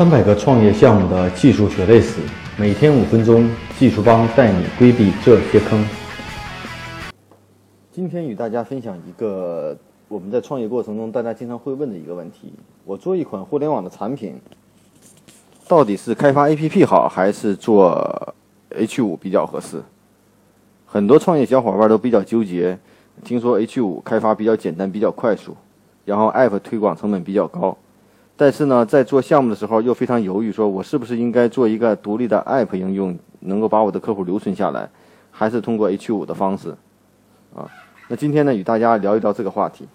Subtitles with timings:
[0.00, 2.22] 三百个创业项目的技术血泪史，
[2.56, 3.46] 每天五分钟，
[3.78, 5.86] 技术帮带你规避这些坑。
[7.92, 9.76] 今天与大家分享一个
[10.08, 12.50] 我们在创业过程中大家经常会问的一个问题：
[12.86, 14.40] 我做一款互联网的产品，
[15.68, 18.34] 到底是开发 APP 好，还是做
[18.70, 19.82] H5 比较合适？
[20.86, 22.78] 很多创业小伙伴都比较纠结。
[23.22, 25.54] 听说 H5 开发比较简单，比较快速，
[26.06, 27.76] 然后 App 推广成本比较高。
[28.40, 34.88] 但是呢，在做项目的时候又非常犹豫，说我是不是应该做一个独立的 App 应用，能够把我的客户留存下来，
[35.30, 36.70] 还是通过 H5 的方式？
[37.54, 37.68] 啊，
[38.08, 39.86] 那今天呢，与大家聊一聊这个话题。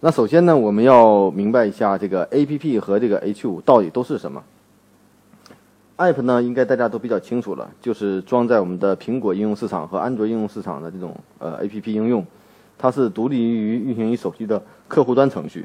[0.00, 4.42] 那首先呢，我们要明白一下这个 App 和这个 H5 到底都是什么。
[5.98, 12.26] App 呢，应该大家都比较清楚了，就是装在我们的苹果应用市场和安卓应用市场的这种呃 App 应用，
[12.76, 15.64] 它是独立于运行于手机的客户端程序。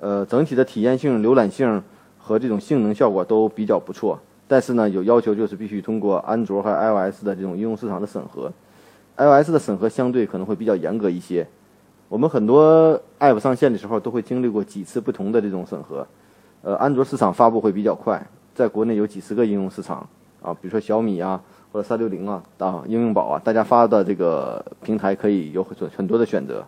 [0.00, 1.82] 呃，整体的体验性、浏览性
[2.18, 8.52] 和这种性能效果都比较不错，但是呢，有要求就是必须通过安卓和 iOS 的这种应用市场的审核
[9.16, 11.46] ，iOS 的审核相对可能会比较严格一些。
[12.08, 16.06] 我们很多 App 上线的时候都会经历过几次不同的这种审核。
[16.62, 20.08] 呃，安卓市场发布会比较快，在国内有几十个应用市场
[20.42, 21.40] 啊，比如说小米啊，
[21.72, 26.64] 或者三六零啊，啊，应用宝啊，大家发的这个平台可以有很很多的选择。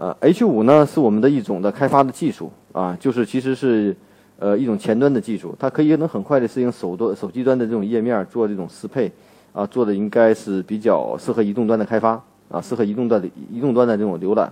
[0.00, 3.94] 呃，H 五呢是我们的一种的开发的技术啊，就是其实是
[4.38, 9.12] 呃一种前端的技术，它可以能很快的适应手端手机端的这种页面做这种适配
[9.52, 14.50] 啊，做的应该是比较适合移动端的开发啊，适合移动端的移动端的这种浏览。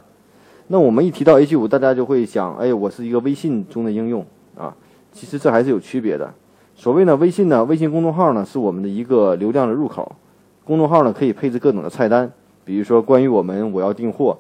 [0.67, 4.23] 那我们一提到 H 五，大家就会想，哎，我是一个微信中的应用
[4.55, 4.77] 啊，
[5.13, 6.31] 其实这还是有区别的。
[6.77, 10.15] 所谓呢，微信呢，微信公众号呢是我们的一个流量的入口，
[10.63, 12.31] 公众号呢可以配置各种的菜单，
[12.67, 14.37] 比如说关于我们，我要订货。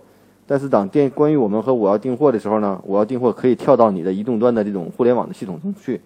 [0.51, 6.01] 但是当电关于我们和我要订货的时候呢，我要订货可以跳到你的移动端的这种互联网的系统中去。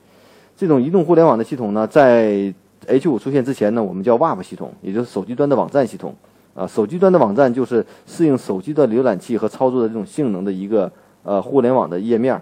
[0.57, 2.53] 这种移动互联网的系统呢，在
[2.89, 6.13] H 五出现之前呢，我们叫 WAP 系统，也就是手机端的网站系统。
[6.57, 10.91] 啊，手机端的网站就是适应手机的浏览器和操作的这种性能的一个
[11.23, 12.35] 呃互联网的页面。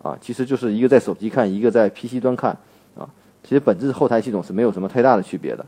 [0.00, 2.56] 啊，其实就是一个在手机看，一个在 PC 端看。
[2.96, 3.02] 啊，
[3.42, 5.66] 其实本质后台系统是没有什么太大的区别的。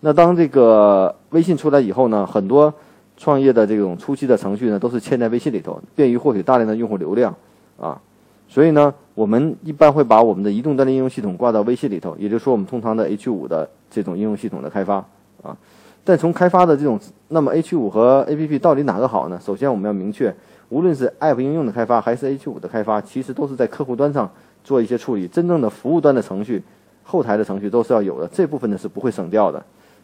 [0.00, 2.72] 那当这个微信出来以后呢，很多。
[3.18, 7.34] 创业的这种初期的程序呢，都是嵌在微信里头，便于获取大量的用户流量，
[7.76, 8.00] 啊，
[8.48, 15.04] 所以呢，我们一般会把我们的移动端的应用系统挂到微信里头，也就是说，我们通常的 H 五的这种应用系统的开发，
[15.42, 15.56] 啊，
[16.04, 19.38] 但从开发的这种，那么 H 五和 APP 到底哪个好呢？
[19.44, 20.32] 首先我们要明确，
[20.68, 24.30] 无论是 App 应用的开发还是 H 五的开发，其实都是在客户端上
[24.62, 26.62] 做一些处理，真正的服务端的程序、
[27.02, 29.60] 后台的程序都是要有的，这部分呢是不会省掉的。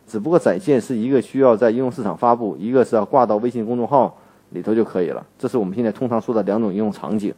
[0.07, 4.17] 只不过展现是一个需要在应用市场发布，一个是要挂到微信公众号
[4.51, 5.25] 里头就可以了。
[5.39, 7.35] 这是我们现在通常说的两种应用场景。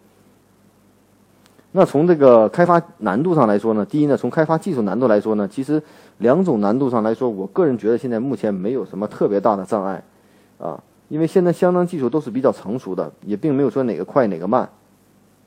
[1.72, 5.82] 那从这个开发难度上来说呢，第一呢，从开发技术难度来说呢，其实
[6.19, 10.03] 两种难度上来说，我个人觉得现在目前没有什么特别大的障碍，
[10.59, 14.69] 啊，因为现在相当技术都是比较成熟的，也并没有说哪个快哪个慢。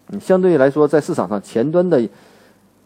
[0.10, 2.08] 嗯，相对来说，在市场上前端的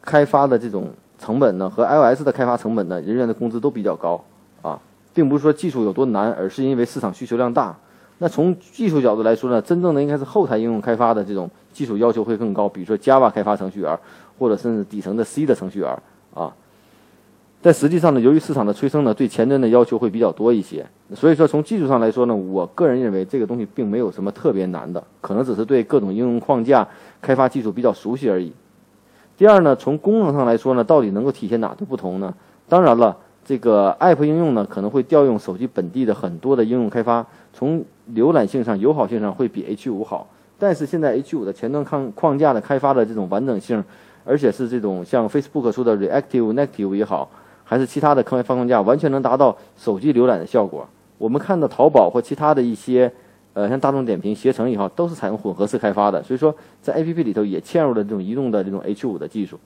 [0.02, 0.90] 开发的这种。
[1.24, 4.22] 成本呢和 iOS 的开发成本呢，人员的工资都比较高
[4.62, 4.78] 啊，
[5.14, 7.74] 并不是说技术有多难，而是因为市场需求量大。
[8.18, 13.98] 那从技术角度来说呢，真正的应该是后台应用开发的这种技术要求会更高，比如说 Java 开发程序员，
[14.38, 15.98] 或者甚至底层的 C 的程序员
[16.34, 16.54] 啊。
[17.62, 20.86] 但实际上呢，由于市场的催生呢，对前端的要求会比较多一些。
[21.16, 26.86] 所以说，从技术上来说呢，我个人认为这个东西并没有什么特别难的，可能只是对各种应用框架
[27.22, 28.52] 开发技术比较熟悉而已。
[29.44, 32.34] 第二呢，从功能上来说呢，到底能够体现哪的不同呢？
[32.70, 37.84] 当然了，这个 App 应用呢，可能会调用手机本地的很多的应用开发，从
[38.16, 40.26] 浏览性上、友好性上会比 H 五好。
[40.58, 43.84] 但是现在 H 五的前端框框架的开发的这种完整性，
[44.24, 47.30] 而且是这种像 Facebook 说的 Reactive Native 也好，
[47.66, 50.88] 还是其他的开发框架，完全能达到手机浏览的效果。
[51.18, 53.12] 我们看到淘宝或其他的一些。
[53.54, 59.60] 呃，像大众点评、携程也好，都是采用混合式开发的，所以说在 A P P 里头也嵌入了这种移动的这种 H 五的技术，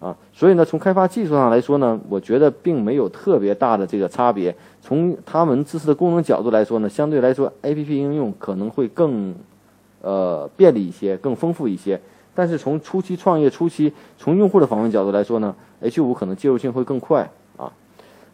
[0.00, 4.54] 啊，所以呢，从开发技术上来说呢，我觉得并没有特别大的这个差别。
[4.82, 9.34] 从他们支持的功能角度来说呢，相对来说 A P P 应用可能会更
[10.02, 11.98] 呃便利一些，更丰富一些。
[12.34, 17.72] 但是从初期创业初期，从用户的访问角度来说呢，H 五可能介入性会更快啊。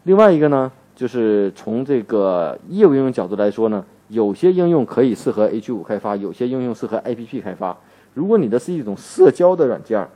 [0.03, 3.85] 另外一个呢，就是从这个业务应用角度来说呢。
[4.09, 7.77] 有些应用可以适合 H 五开发，有些应用适合 A P P 开发。
[8.13, 10.07] 如果你的是一种社交的软件，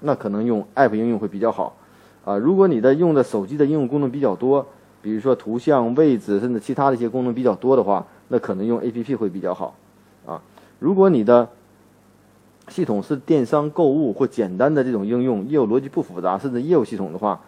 [0.00, 1.76] 那可能用 App 应用会比较好。
[2.24, 4.64] 啊，如果你的用的手机的应用功能比较多，
[5.02, 9.74] 比如说图像、位置，甚至其他的一些功能比较多的话，那可能用 A P P 会比较好。
[10.26, 10.40] 啊，
[10.78, 11.48] 如果你的
[12.68, 17.40] 系统是电商购物或简单的这种应用，业务逻辑不复杂，甚至业务系统的话，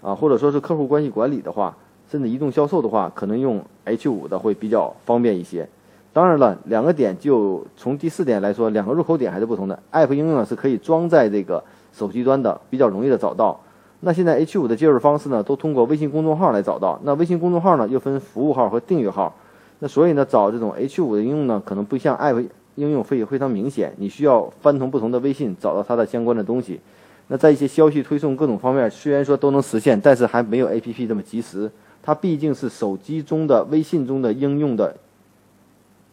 [0.00, 1.76] 啊，或者说是客户关系管理的话，
[2.10, 5.68] 甚至移动销售的话，可能用 H 五的会比较方便一些。
[6.12, 9.78] 当然了，两个点就从第四点来说，两个入口点还是不同的。
[9.92, 11.62] App 应用呢是可以装在这个
[11.92, 13.60] 手机端的，比较容易的找到。
[14.00, 16.98] 那现在 H 五的接入方式呢，都通过微信公众号来找到。
[17.04, 19.34] 那微信公众号呢，又分服务号和订阅号。
[19.80, 22.44] 那所以呢，找这种 H 五的应用呢，可能不像 App
[22.76, 23.92] 应用会非常明显。
[23.98, 26.80] 你需要翻腾不同的微信，找到它的相关的东西。
[27.28, 31.70] 那在一些消息推送各种方面，虽然说都能实现，但是还没有 APP 这么及时。
[32.08, 34.96] 它毕竟是手机中的微信中的应用的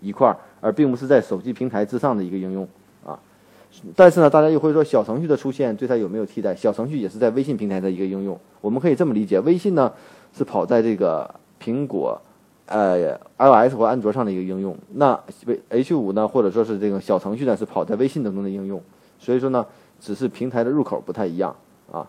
[0.01, 2.67] 一块，而并不是在手机平台之上的一个应用
[3.05, 3.17] 啊。
[3.95, 6.53] 但是呢，大家又会说小程序的出现对它有没有替代？
[6.53, 8.37] 小程序也是在微信平台的一个应用。
[8.59, 9.89] 我们可以这么理解：微信呢
[10.37, 11.33] 是跑在这个
[11.63, 12.21] 苹果、
[12.65, 14.75] 呃 iOS 或安卓上的一个应用。
[14.95, 15.17] 那
[15.69, 18.83] H 五呢，或者说是这个小程序呢，是跑在微信当中的应用。
[19.17, 19.65] 所以说呢，
[20.01, 21.55] 只是平台的入口不太一样
[21.89, 22.05] 啊。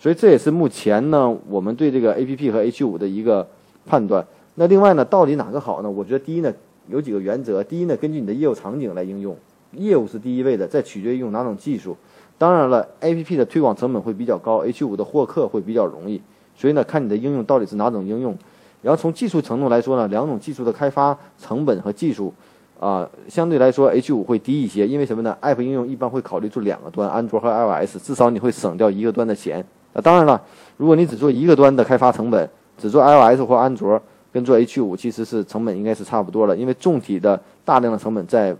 [0.00, 3.46] 所以这也是目前呢我们对这个 APP 和 H 五的一个
[3.84, 4.26] 判断。
[4.54, 5.90] 那另外呢，到底哪个好呢？
[5.90, 6.50] 我觉得第一呢
[6.88, 9.36] 有几个原则：第一呢，根据你的业务场景来应用。
[9.72, 11.94] 业务是第一位的，再取决于用哪种技术。
[12.38, 16.20] 当然了，A P P 的推广成本会比较高，H 五的获客会比较容易。
[16.56, 18.34] 所以呢，看你的应用到底是哪种应用。
[18.80, 22.32] 然后从技术程度来说呢，两种技术的开发成本和技术
[22.80, 24.88] 啊，相对来说 H 五会低一些。
[24.88, 29.64] 因为什么呢？App 应用一般会考虑做两个端，安卓和 iOS，至少你会省掉一个端的钱。
[29.92, 30.40] 啊，当然了，
[30.76, 32.48] 如果你只做一个端的开发成本，
[32.78, 34.00] 只做 iOS 或安卓，
[34.32, 38.56] 跟做 H 五其实是成本应该是差不多的，因为重体的大量的成本在。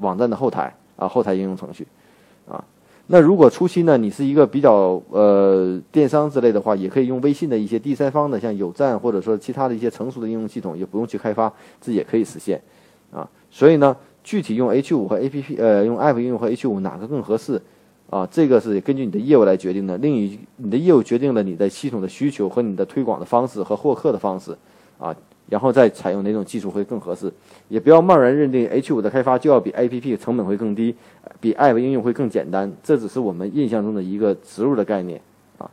[0.00, 1.86] 网站的后台啊，后台应用程序，
[2.46, 2.62] 啊，
[3.06, 11.50] 那如果初期呢，你是一个比较呃电商之类的话，也可以用微信的一些第三方的，像有赞或者说其他的一些成熟的应用系统，也不用去开发，
[11.80, 12.60] 这也可以实现，
[13.10, 17.58] 啊，所以呢，具体用 H 五和 A P P 呃用 App 应用和 H 五哪个更合适，
[18.10, 19.96] 啊，这个是根据你的业务来决定的。
[19.98, 24.56] 另一你的业务决定了你的系统的需求和你的推广的方式和获客的方式，
[24.98, 25.14] 啊。
[25.48, 27.32] 然后再采用哪种技术会更合适？
[27.68, 30.92] 也不要贸然认定 H 五的开发就要比 A P P 成本会更低，
[31.38, 32.72] 比 App 应用会更简单。
[32.82, 35.20] 这只是我们印象中的一个植入的概念
[35.58, 35.70] 啊。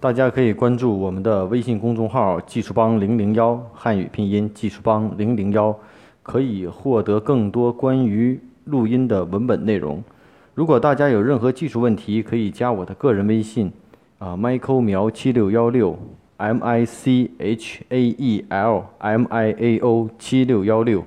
[0.00, 5.78] 大家可以关注我们的微信公众号“技术帮零零幺”汉语拼音“技术帮零零幺”，
[6.24, 10.02] 可以获得更多关于录音的文本内容。
[10.54, 13.72] 如果大家有任何技术问题，可以加我的个人微信
[14.18, 15.98] 啊，Michael 苗七六幺六。
[16.36, 21.04] M I C H A E L M I A O 七六幺六。